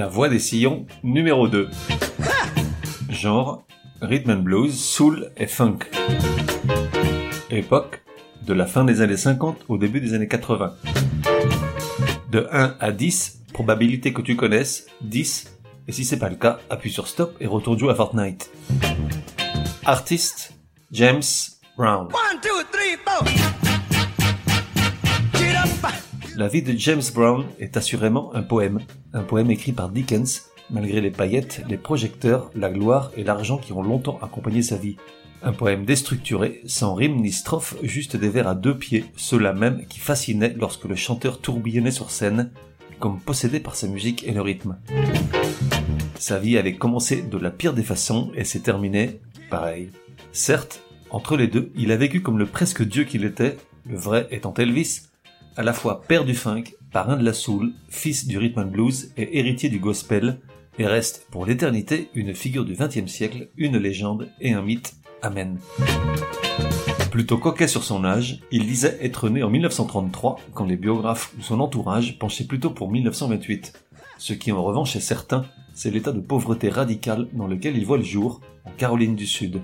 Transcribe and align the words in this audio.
La 0.00 0.08
voix 0.08 0.30
des 0.30 0.38
sillons 0.38 0.86
numéro 1.02 1.46
2. 1.46 1.68
Genre, 3.10 3.66
rhythm 4.00 4.30
and 4.30 4.36
blues, 4.36 4.82
soul 4.82 5.30
et 5.36 5.46
funk. 5.46 5.80
Époque, 7.50 8.02
de 8.46 8.54
la 8.54 8.64
fin 8.64 8.86
des 8.86 9.02
années 9.02 9.18
50 9.18 9.58
au 9.68 9.76
début 9.76 10.00
des 10.00 10.14
années 10.14 10.26
80. 10.26 10.72
De 12.30 12.48
1 12.50 12.76
à 12.80 12.92
10, 12.92 13.42
probabilité 13.52 14.14
que 14.14 14.22
tu 14.22 14.36
connaisses, 14.36 14.86
10, 15.02 15.58
et 15.86 15.92
si 15.92 16.06
c'est 16.06 16.18
pas 16.18 16.30
le 16.30 16.36
cas, 16.36 16.60
appuie 16.70 16.90
sur 16.90 17.06
stop 17.06 17.36
et 17.38 17.46
retourne 17.46 17.78
jouer 17.78 17.90
à 17.90 17.94
Fortnite. 17.94 18.50
Artiste, 19.84 20.54
James 20.92 21.20
Brown. 21.76 22.08
La 26.40 26.48
vie 26.48 26.62
de 26.62 26.72
James 26.72 27.02
Brown 27.14 27.44
est 27.58 27.76
assurément 27.76 28.34
un 28.34 28.40
poème, 28.40 28.78
un 29.12 29.22
poème 29.22 29.50
écrit 29.50 29.72
par 29.72 29.90
Dickens, 29.90 30.46
malgré 30.70 31.02
les 31.02 31.10
paillettes, 31.10 31.62
les 31.68 31.76
projecteurs, 31.76 32.50
la 32.54 32.70
gloire 32.70 33.12
et 33.14 33.24
l'argent 33.24 33.58
qui 33.58 33.74
ont 33.74 33.82
longtemps 33.82 34.18
accompagné 34.22 34.62
sa 34.62 34.76
vie. 34.76 34.96
Un 35.42 35.52
poème 35.52 35.84
déstructuré, 35.84 36.62
sans 36.64 36.94
rime 36.94 37.16
ni 37.16 37.30
strophe, 37.30 37.76
juste 37.82 38.16
des 38.16 38.30
vers 38.30 38.48
à 38.48 38.54
deux 38.54 38.74
pieds, 38.74 39.04
ceux-là 39.16 39.52
même 39.52 39.84
qui 39.86 39.98
fascinaient 39.98 40.54
lorsque 40.58 40.86
le 40.86 40.94
chanteur 40.94 41.42
tourbillonnait 41.42 41.90
sur 41.90 42.10
scène, 42.10 42.52
comme 43.00 43.20
possédé 43.20 43.60
par 43.60 43.76
sa 43.76 43.88
musique 43.88 44.26
et 44.26 44.32
le 44.32 44.40
rythme. 44.40 44.78
Sa 46.18 46.38
vie 46.38 46.56
avait 46.56 46.76
commencé 46.76 47.20
de 47.20 47.36
la 47.36 47.50
pire 47.50 47.74
des 47.74 47.82
façons 47.82 48.32
et 48.34 48.44
s'est 48.44 48.60
terminée 48.60 49.20
pareil. 49.50 49.90
Certes, 50.32 50.82
entre 51.10 51.36
les 51.36 51.48
deux, 51.48 51.70
il 51.76 51.92
a 51.92 51.98
vécu 51.98 52.22
comme 52.22 52.38
le 52.38 52.46
presque 52.46 52.82
dieu 52.82 53.04
qu'il 53.04 53.26
était, 53.26 53.58
le 53.86 53.98
vrai 53.98 54.26
étant 54.30 54.54
Elvis, 54.54 55.09
à 55.56 55.62
la 55.62 55.72
fois 55.72 56.02
père 56.02 56.24
du 56.24 56.34
funk, 56.34 56.64
parrain 56.92 57.16
de 57.16 57.24
la 57.24 57.32
soul, 57.32 57.72
fils 57.88 58.26
du 58.26 58.38
rhythm 58.38 58.60
and 58.60 58.66
blues 58.66 59.12
et 59.16 59.38
héritier 59.38 59.68
du 59.68 59.78
gospel, 59.78 60.38
et 60.78 60.86
reste 60.86 61.26
pour 61.30 61.44
l'éternité 61.44 62.08
une 62.14 62.34
figure 62.34 62.64
du 62.64 62.74
XXe 62.74 63.10
siècle, 63.10 63.48
une 63.56 63.76
légende 63.76 64.30
et 64.40 64.52
un 64.52 64.62
mythe. 64.62 64.94
Amen. 65.22 65.58
Plutôt 67.10 67.38
coquet 67.38 67.68
sur 67.68 67.82
son 67.82 68.04
âge, 68.04 68.40
il 68.50 68.66
disait 68.66 68.98
être 69.02 69.28
né 69.28 69.42
en 69.42 69.50
1933 69.50 70.38
quand 70.54 70.64
les 70.64 70.76
biographes 70.76 71.34
ou 71.38 71.42
son 71.42 71.60
entourage 71.60 72.18
penchaient 72.18 72.46
plutôt 72.46 72.70
pour 72.70 72.90
1928. 72.90 73.72
Ce 74.16 74.32
qui 74.32 74.52
en 74.52 74.62
revanche 74.62 74.96
est 74.96 75.00
certain, 75.00 75.44
c'est 75.74 75.90
l'état 75.90 76.12
de 76.12 76.20
pauvreté 76.20 76.68
radicale 76.68 77.28
dans 77.32 77.46
lequel 77.46 77.76
il 77.76 77.84
voit 77.84 77.98
le 77.98 78.04
jour, 78.04 78.40
en 78.64 78.70
Caroline 78.70 79.16
du 79.16 79.26
Sud. 79.26 79.60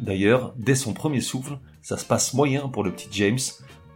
D'ailleurs, 0.00 0.54
dès 0.56 0.74
son 0.74 0.92
premier 0.92 1.20
souffle, 1.20 1.58
ça 1.82 1.96
se 1.96 2.04
passe 2.04 2.34
moyen 2.34 2.68
pour 2.68 2.84
le 2.84 2.92
petit 2.92 3.08
James, 3.12 3.38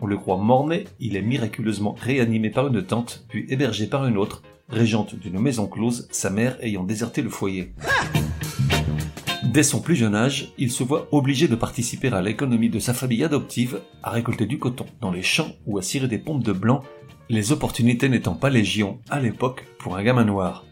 on 0.02 0.06
le 0.06 0.16
croit 0.16 0.36
mort-né, 0.36 0.84
il 0.98 1.16
est 1.16 1.22
miraculeusement 1.22 1.94
réanimé 1.98 2.50
par 2.50 2.66
une 2.66 2.82
tante, 2.82 3.24
puis 3.28 3.46
hébergé 3.48 3.86
par 3.86 4.04
une 4.06 4.18
autre, 4.18 4.42
régente 4.68 5.14
d'une 5.14 5.38
maison 5.38 5.68
close, 5.68 6.08
sa 6.10 6.28
mère 6.28 6.58
ayant 6.60 6.82
déserté 6.82 7.22
le 7.22 7.30
foyer. 7.30 7.72
Dès 9.44 9.62
son 9.62 9.80
plus 9.80 9.94
jeune 9.94 10.16
âge, 10.16 10.52
il 10.58 10.72
se 10.72 10.82
voit 10.82 11.06
obligé 11.12 11.46
de 11.46 11.54
participer 11.54 12.08
à 12.08 12.20
l'économie 12.20 12.68
de 12.68 12.80
sa 12.80 12.94
famille 12.94 13.22
adoptive, 13.22 13.80
à 14.02 14.10
récolter 14.10 14.46
du 14.46 14.58
coton 14.58 14.86
dans 15.00 15.12
les 15.12 15.22
champs 15.22 15.52
ou 15.66 15.78
à 15.78 15.82
cirer 15.82 16.08
des 16.08 16.18
pompes 16.18 16.42
de 16.42 16.52
blanc, 16.52 16.82
les 17.28 17.52
opportunités 17.52 18.08
n'étant 18.08 18.34
pas 18.34 18.50
légion 18.50 18.98
à 19.08 19.20
l'époque 19.20 19.66
pour 19.78 19.96
un 19.96 20.02
gamin 20.02 20.24
noir. 20.24 20.64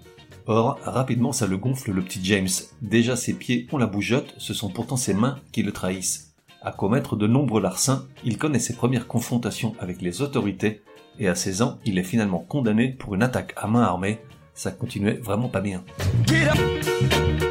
Or, 0.46 0.80
rapidement 0.82 1.30
ça 1.30 1.46
le 1.46 1.56
gonfle 1.56 1.92
le 1.92 2.02
petit 2.02 2.20
James. 2.24 2.48
Déjà 2.82 3.14
ses 3.14 3.34
pieds 3.34 3.68
ont 3.70 3.78
la 3.78 3.86
bougeotte, 3.86 4.34
ce 4.38 4.54
sont 4.54 4.70
pourtant 4.70 4.96
ses 4.96 5.14
mains 5.14 5.38
qui 5.52 5.62
le 5.62 5.70
trahissent 5.70 6.29
à 6.62 6.72
commettre 6.72 7.16
de 7.16 7.26
nombreux 7.26 7.60
larcins, 7.60 8.06
il 8.24 8.38
connaît 8.38 8.58
ses 8.58 8.74
premières 8.74 9.06
confrontations 9.06 9.74
avec 9.80 10.02
les 10.02 10.22
autorités, 10.22 10.82
et 11.18 11.28
à 11.28 11.34
16 11.34 11.62
ans, 11.62 11.78
il 11.84 11.98
est 11.98 12.04
finalement 12.04 12.38
condamné 12.38 12.88
pour 12.88 13.14
une 13.14 13.22
attaque 13.22 13.54
à 13.56 13.66
main 13.66 13.82
armée. 13.82 14.20
Ça 14.54 14.70
continuait 14.70 15.20
vraiment 15.22 15.48
pas 15.48 15.60
bien. 15.60 15.84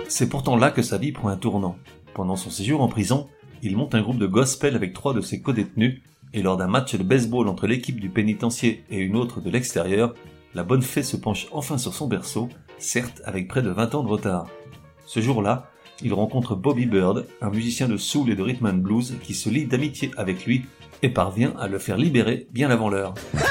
C'est 0.08 0.30
pourtant 0.30 0.56
là 0.56 0.72
que 0.72 0.81
sa 0.81 0.97
vie 0.97 1.12
prend 1.12 1.30
un 1.30 1.38
tournant. 1.38 1.78
Pendant 2.14 2.36
son 2.36 2.50
séjour 2.50 2.81
en 2.81 2.88
prison, 2.88 3.28
il 3.62 3.78
monte 3.78 3.96
un 3.96 4.02
groupe 4.02 4.18
de 4.18 4.28
gospel 4.28 4.75
avec 4.75 4.94
trois 4.94 5.14
de 5.14 5.22
ses 5.22 5.41
co-détenus, 5.41 6.02
et 6.34 6.44
lors 6.44 6.58
d'un 6.58 6.68
match 6.68 6.96
de 6.96 7.03
baseball 7.03 7.47
entre 7.47 7.68
l'équipe 7.68 8.00
du 8.00 8.09
pénitencier 8.09 8.84
et 8.90 8.97
une 8.97 9.16
autre 9.16 9.41
de 9.41 9.50
l'extérieur, 9.50 10.14
la 10.53 10.64
bonne 10.64 10.81
fée 10.81 11.03
se 11.03 11.18
penche 11.18 11.47
enfin 11.52 11.78
sur 11.78 11.94
son 11.94 12.08
berceau, 12.08 12.50
certes 12.78 13.22
avec 13.26 13.47
près 13.47 13.62
de 13.62 13.70
20 13.70 13.96
ans 13.96 14.03
de 14.03 14.09
retard. 14.09 14.47
Ce 15.06 15.20
jour-là, 15.20 15.70
il 16.01 16.13
rencontre 16.13 16.55
Bobby 16.55 16.85
Bird, 16.85 17.27
un 17.41 17.49
musicien 17.49 17.87
de 17.87 17.97
soul 17.97 18.29
et 18.29 18.35
de 18.35 18.43
rhythm 18.43 18.65
and 18.67 18.73
blues 18.75 19.15
qui 19.23 19.33
se 19.33 19.49
lie 19.49 19.65
d'amitié 19.65 20.11
avec 20.17 20.45
lui 20.45 20.65
et 21.01 21.09
parvient 21.09 21.53
à 21.59 21.67
le 21.67 21.79
faire 21.79 21.97
libérer 21.97 22.47
bien 22.51 22.69
avant 22.69 22.89
l'heure. 22.89 23.13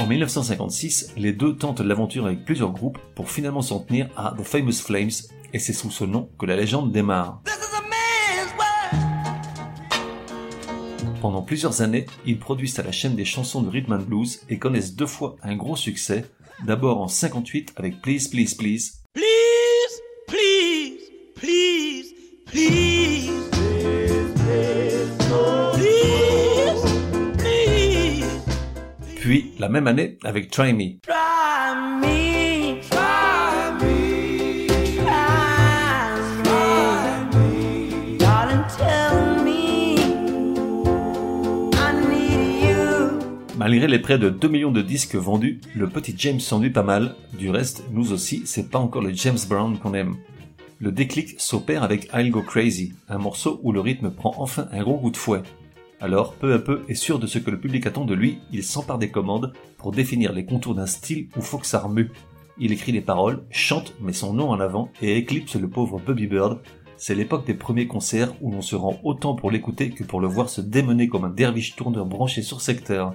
En 0.00 0.08
1956, 0.08 1.12
les 1.16 1.32
deux 1.32 1.54
tentent 1.54 1.80
l'aventure 1.80 2.26
avec 2.26 2.44
plusieurs 2.44 2.72
groupes 2.72 2.98
pour 3.14 3.30
finalement 3.30 3.62
s'en 3.62 3.78
tenir 3.78 4.08
à 4.16 4.34
The 4.36 4.42
Famous 4.42 4.72
Flames, 4.72 5.12
et 5.52 5.60
c'est 5.60 5.72
sous 5.72 5.92
ce 5.92 6.02
nom 6.02 6.28
que 6.40 6.44
la 6.44 6.56
légende 6.56 6.90
démarre. 6.90 7.40
Pendant 11.20 11.42
plusieurs 11.42 11.82
années, 11.82 12.06
ils 12.26 12.40
produisent 12.40 12.80
à 12.80 12.82
la 12.82 12.90
chaîne 12.90 13.14
des 13.14 13.24
chansons 13.24 13.62
de 13.62 13.68
rhythm 13.68 13.92
and 13.92 14.02
blues 14.02 14.40
et 14.48 14.58
connaissent 14.58 14.96
deux 14.96 15.06
fois 15.06 15.36
un 15.44 15.54
gros 15.54 15.76
succès, 15.76 16.24
d'abord 16.66 17.00
en 17.00 17.06
58 17.06 17.74
avec 17.76 18.02
Please 18.02 18.28
Please 18.28 18.56
Please, 18.56 19.01
la 29.62 29.68
même 29.68 29.86
année, 29.86 30.18
avec 30.24 30.50
Try 30.50 30.72
Me. 30.72 30.98
Malgré 43.56 43.86
les 43.86 44.00
près 44.00 44.18
de 44.18 44.30
2 44.30 44.48
millions 44.48 44.72
de 44.72 44.82
disques 44.82 45.14
vendus, 45.14 45.60
le 45.76 45.88
petit 45.88 46.12
James 46.18 46.40
s'ennuie 46.40 46.70
pas 46.70 46.82
mal. 46.82 47.14
Du 47.38 47.48
reste, 47.48 47.84
nous 47.92 48.12
aussi, 48.12 48.42
c'est 48.44 48.68
pas 48.68 48.80
encore 48.80 49.02
le 49.02 49.12
James 49.14 49.38
Brown 49.48 49.78
qu'on 49.78 49.94
aime. 49.94 50.16
Le 50.80 50.90
déclic 50.90 51.40
s'opère 51.40 51.84
avec 51.84 52.10
I'll 52.12 52.32
Go 52.32 52.42
Crazy, 52.42 52.94
un 53.08 53.18
morceau 53.18 53.60
où 53.62 53.70
le 53.70 53.78
rythme 53.78 54.10
prend 54.10 54.34
enfin 54.38 54.66
un 54.72 54.82
gros 54.82 54.98
coup 54.98 55.12
de 55.12 55.16
fouet. 55.16 55.42
Alors, 56.02 56.32
peu 56.34 56.52
à 56.52 56.58
peu, 56.58 56.82
et 56.88 56.96
sûr 56.96 57.20
de 57.20 57.28
ce 57.28 57.38
que 57.38 57.52
le 57.52 57.60
public 57.60 57.86
attend 57.86 58.04
de 58.04 58.14
lui, 58.14 58.38
il 58.50 58.64
s'empare 58.64 58.98
des 58.98 59.12
commandes 59.12 59.52
pour 59.78 59.92
définir 59.92 60.32
les 60.32 60.44
contours 60.44 60.74
d'un 60.74 60.86
style 60.86 61.28
où 61.36 61.40
faut 61.40 61.58
que 61.58 61.66
ça. 61.66 61.88
Il 62.58 62.72
écrit 62.72 62.90
les 62.90 63.00
paroles, 63.00 63.44
chante, 63.52 63.94
met 64.00 64.12
son 64.12 64.32
nom 64.32 64.50
en 64.50 64.58
avant 64.58 64.90
et 65.00 65.16
éclipse 65.16 65.54
le 65.54 65.68
pauvre 65.68 66.00
Bobby 66.04 66.26
Bird. 66.26 66.58
C'est 66.96 67.14
l'époque 67.14 67.46
des 67.46 67.54
premiers 67.54 67.86
concerts 67.86 68.34
où 68.40 68.50
l'on 68.50 68.62
se 68.62 68.74
rend 68.74 68.98
autant 69.04 69.36
pour 69.36 69.52
l'écouter 69.52 69.90
que 69.90 70.02
pour 70.02 70.20
le 70.20 70.26
voir 70.26 70.48
se 70.48 70.60
démener 70.60 71.06
comme 71.06 71.24
un 71.24 71.30
derviche 71.30 71.76
tourneur 71.76 72.04
branché 72.04 72.42
sur 72.42 72.62
secteur. 72.62 73.14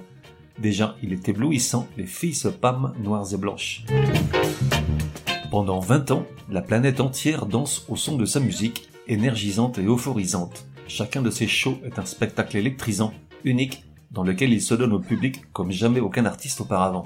Déjà, 0.58 0.96
il 1.02 1.12
est 1.12 1.28
éblouissant, 1.28 1.86
les 1.98 2.06
filles 2.06 2.34
se 2.34 2.48
pâment 2.48 2.94
noires 3.04 3.34
et 3.34 3.36
blanches. 3.36 3.84
Pendant 5.50 5.80
20 5.80 6.10
ans, 6.10 6.26
la 6.50 6.62
planète 6.62 7.00
entière 7.00 7.44
danse 7.44 7.84
au 7.90 7.96
son 7.96 8.16
de 8.16 8.24
sa 8.24 8.40
musique, 8.40 8.88
énergisante 9.08 9.76
et 9.76 9.84
euphorisante. 9.84 10.67
Chacun 10.88 11.20
de 11.20 11.30
ses 11.30 11.46
shows 11.46 11.78
est 11.84 11.98
un 11.98 12.06
spectacle 12.06 12.56
électrisant, 12.56 13.12
unique, 13.44 13.84
dans 14.10 14.22
lequel 14.22 14.54
il 14.54 14.62
se 14.62 14.72
donne 14.72 14.94
au 14.94 14.98
public 14.98 15.42
comme 15.52 15.70
jamais 15.70 16.00
aucun 16.00 16.24
artiste 16.24 16.62
auparavant. 16.62 17.04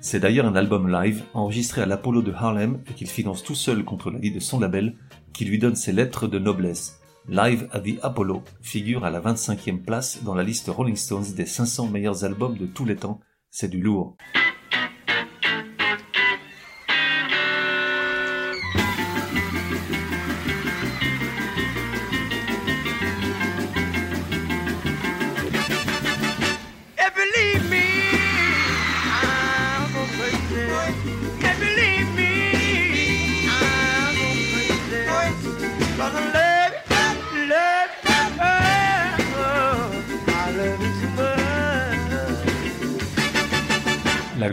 C'est 0.00 0.20
d'ailleurs 0.20 0.46
un 0.46 0.54
album 0.54 0.88
live, 0.88 1.24
enregistré 1.34 1.82
à 1.82 1.86
l'Apollo 1.86 2.22
de 2.22 2.32
Harlem 2.32 2.78
et 2.88 2.94
qu'il 2.94 3.08
finance 3.08 3.42
tout 3.42 3.56
seul 3.56 3.84
contre 3.84 4.12
l'avis 4.12 4.30
de 4.30 4.38
son 4.38 4.60
label, 4.60 4.94
qui 5.32 5.44
lui 5.44 5.58
donne 5.58 5.74
ses 5.74 5.92
lettres 5.92 6.28
de 6.28 6.38
noblesse. 6.38 7.00
Live 7.28 7.68
at 7.72 7.80
the 7.80 7.98
Apollo 8.02 8.44
figure 8.62 9.04
à 9.04 9.10
la 9.10 9.20
25e 9.20 9.82
place 9.82 10.22
dans 10.22 10.34
la 10.34 10.44
liste 10.44 10.68
Rolling 10.68 10.94
Stones 10.94 11.32
des 11.34 11.46
500 11.46 11.88
meilleurs 11.88 12.24
albums 12.24 12.56
de 12.56 12.66
tous 12.66 12.84
les 12.84 12.96
temps. 12.96 13.18
C'est 13.50 13.68
du 13.68 13.80
lourd. 13.80 14.16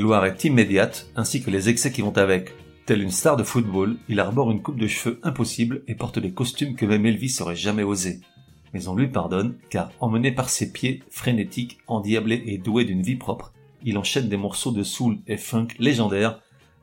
Gloire 0.01 0.25
est 0.25 0.44
immédiate, 0.45 1.07
ainsi 1.15 1.44
que 1.44 1.51
les 1.51 1.69
excès 1.69 1.92
qui 1.92 2.01
vont 2.01 2.18
avec. 2.18 2.53
Tel 2.88 3.03
une 3.03 3.12
star 3.12 3.38
de 3.38 3.44
football, 3.44 3.98
il 4.09 4.19
arbore 4.19 4.51
une 4.51 4.63
coupe 4.63 4.80
de 4.80 4.88
cheveux 4.88 5.19
impossible 5.21 5.83
et 5.88 5.94
porte 5.94 6.18
des 6.18 6.31
costumes 6.31 6.75
que 6.75 6.88
même 6.88 7.06
Elvis 7.06 7.38
aurait 7.39 7.56
jamais 7.56 7.83
osé. 7.83 8.19
Mais 8.74 8.88
on 8.88 8.95
lui 8.95 9.07
pardonne, 9.07 9.57
car 9.69 9.92
emmené 10.00 10.31
par 10.31 10.50
ses 10.50 10.71
pieds, 10.71 11.03
frénétiques, 11.12 11.77
endiablé 11.88 12.42
et 12.48 12.57
doué 12.57 12.83
d'une 12.83 13.03
vie 13.03 13.15
propre, 13.15 13.53
il 13.83 13.98
enchaîne 13.98 14.27
des 14.27 14.38
morceaux 14.38 14.71
de 14.71 14.81
soul 14.81 15.19
et 15.27 15.38
funk 15.38 15.68
légendaires. 15.77 16.39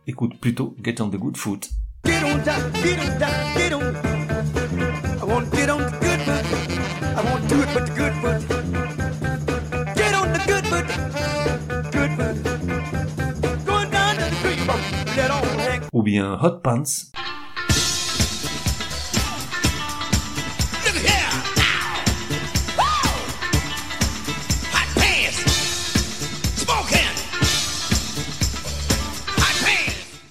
Écoute 0.07 0.39
plutôt 0.39 0.77
Get 0.83 1.01
on 1.01 1.09
the 1.09 1.17
Good 1.17 1.37
Foot. 1.37 1.71
Get 2.05 2.23
on 2.25 2.39
the 2.39 2.45
good 6.01 6.21
foot. 6.23 6.43
I 7.17 7.49
do 7.49 7.63
it 7.63 7.75
the 7.75 7.81
good 7.97 8.13
foot. 8.49 8.58
Bien 16.09 16.39
Hot 16.43 16.63
Pants. 16.63 17.13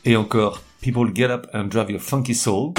Et 0.04 0.16
encore, 0.16 0.64
People 0.82 1.12
Get 1.14 1.30
Up 1.30 1.48
and 1.54 1.66
Drive 1.66 1.92
Your 1.92 2.00
Funky 2.00 2.34
Soul. 2.34 2.74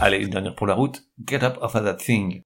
Allez, 0.00 0.18
une 0.18 0.30
dernière 0.30 0.56
pour 0.56 0.66
la 0.66 0.74
route. 0.74 1.04
Get 1.24 1.44
up 1.44 1.58
off 1.60 1.76
of 1.76 1.84
that 1.84 1.94
thing. 1.98 2.42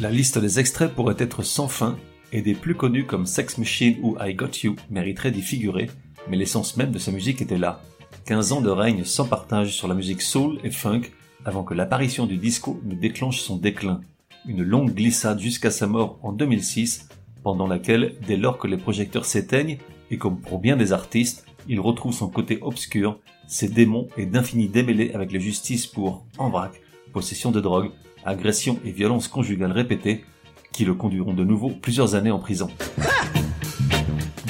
La 0.00 0.10
liste 0.10 0.38
des 0.38 0.58
extraits 0.58 0.94
pourrait 0.94 1.16
être 1.18 1.42
sans 1.42 1.68
fin, 1.68 1.98
et 2.32 2.40
des 2.40 2.54
plus 2.54 2.74
connus 2.74 3.04
comme 3.04 3.26
Sex 3.26 3.58
Machine 3.58 3.98
ou 4.02 4.16
I 4.18 4.32
Got 4.32 4.62
You 4.62 4.76
mériteraient 4.88 5.32
d'y 5.32 5.42
figurer, 5.42 5.90
mais 6.30 6.38
l'essence 6.38 6.78
même 6.78 6.92
de 6.92 6.98
sa 6.98 7.12
musique 7.12 7.42
était 7.42 7.58
là. 7.58 7.82
15 8.24 8.52
ans 8.52 8.60
de 8.60 8.70
règne 8.70 9.04
sans 9.04 9.26
partage 9.26 9.74
sur 9.74 9.88
la 9.88 9.94
musique 9.94 10.22
soul 10.22 10.58
et 10.64 10.70
funk 10.70 11.02
avant 11.44 11.64
que 11.64 11.74
l'apparition 11.74 12.26
du 12.26 12.36
disco 12.36 12.80
ne 12.84 12.94
déclenche 12.94 13.40
son 13.40 13.56
déclin. 13.56 14.00
Une 14.46 14.62
longue 14.62 14.94
glissade 14.94 15.40
jusqu'à 15.40 15.70
sa 15.70 15.86
mort 15.86 16.18
en 16.22 16.32
2006, 16.32 17.08
pendant 17.42 17.66
laquelle, 17.66 18.14
dès 18.26 18.36
lors 18.36 18.58
que 18.58 18.66
les 18.66 18.76
projecteurs 18.76 19.24
s'éteignent, 19.24 19.78
et 20.10 20.18
comme 20.18 20.40
pour 20.40 20.58
bien 20.58 20.76
des 20.76 20.92
artistes, 20.92 21.46
il 21.68 21.80
retrouve 21.80 22.12
son 22.12 22.28
côté 22.28 22.58
obscur, 22.62 23.18
ses 23.46 23.68
démons 23.68 24.08
et 24.16 24.26
d'infinis 24.26 24.68
démêlés 24.68 25.12
avec 25.12 25.32
la 25.32 25.38
justice 25.38 25.86
pour, 25.86 26.24
en 26.38 26.50
vrac, 26.50 26.80
possession 27.12 27.50
de 27.50 27.60
drogue, 27.60 27.90
agressions 28.24 28.78
et 28.84 28.90
violences 28.90 29.28
conjugales 29.28 29.72
répétées, 29.72 30.24
qui 30.72 30.84
le 30.84 30.94
conduiront 30.94 31.34
de 31.34 31.44
nouveau 31.44 31.70
plusieurs 31.70 32.14
années 32.14 32.30
en 32.30 32.38
prison. 32.38 32.68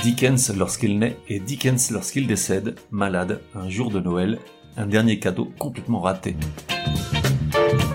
Dickens 0.03 0.57
lorsqu'il 0.57 0.99
naît 0.99 1.17
et 1.29 1.41
Dickens 1.41 1.91
lorsqu'il 1.91 2.27
décède, 2.27 2.77
malade, 2.91 3.41
un 3.55 3.69
jour 3.69 3.91
de 3.91 4.01
Noël, 4.01 4.39
un 4.79 4.87
dernier 4.87 5.19
cadeau 5.19 5.53
complètement 5.59 6.01
raté. 6.01 6.37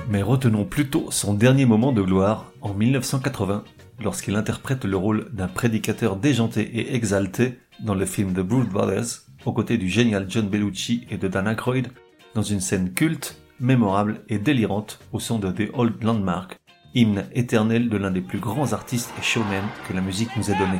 Mais 0.09 0.21
retenons 0.21 0.65
plutôt 0.65 1.07
son 1.09 1.33
dernier 1.33 1.65
moment 1.65 1.93
de 1.93 2.01
gloire 2.01 2.51
en 2.61 2.73
1980, 2.73 3.63
lorsqu'il 4.03 4.35
interprète 4.35 4.85
le 4.85 4.97
rôle 4.97 5.29
d'un 5.33 5.47
prédicateur 5.47 6.17
déjanté 6.17 6.61
et 6.61 6.93
exalté 6.95 7.57
dans 7.79 7.95
le 7.95 8.05
film 8.05 8.33
The 8.33 8.41
Brood 8.41 8.69
Brothers, 8.69 9.23
aux 9.45 9.53
côtés 9.53 9.77
du 9.77 9.89
génial 9.89 10.25
John 10.29 10.47
Bellucci 10.47 11.07
et 11.09 11.17
de 11.17 11.27
Dan 11.27 11.47
Aykroyd, 11.47 11.87
dans 12.35 12.43
une 12.43 12.59
scène 12.59 12.93
culte 12.93 13.37
mémorable 13.59 14.21
et 14.29 14.37
délirante 14.37 14.99
au 15.13 15.19
son 15.19 15.39
de 15.39 15.51
The 15.51 15.69
Old 15.73 16.03
Landmark, 16.03 16.59
hymne 16.93 17.25
éternel 17.33 17.89
de 17.89 17.97
l'un 17.97 18.11
des 18.11 18.21
plus 18.21 18.39
grands 18.39 18.73
artistes 18.73 19.13
et 19.17 19.23
showmen 19.23 19.63
que 19.87 19.93
la 19.93 20.01
musique 20.01 20.35
nous 20.35 20.51
ait 20.51 20.57
donné. 20.57 20.79